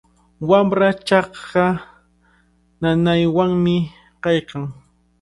Wamraa 0.49 0.93
chanka 1.07 1.63
nanaywanmi 2.81 3.75
kaykan. 4.23 4.63